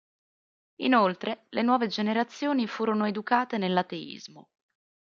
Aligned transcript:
Inoltre, 0.77 1.45
le 1.49 1.61
nuove 1.61 1.85
generazioni 1.85 2.65
furono 2.65 3.05
educate 3.05 3.59
nell'ateismo. 3.59 4.49